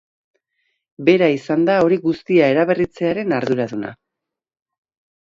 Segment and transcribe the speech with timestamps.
[1.09, 3.97] Bera izan da hori guztia eraberritzearen arduraduna.